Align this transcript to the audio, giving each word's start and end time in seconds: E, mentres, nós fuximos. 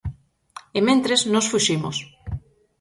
E, 0.77 0.79
mentres, 0.87 1.21
nós 1.33 1.49
fuximos. 1.51 1.97